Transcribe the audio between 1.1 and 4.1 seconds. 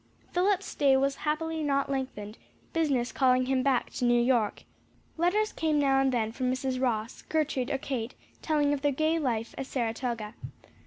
happily not lengthened, business calling him back to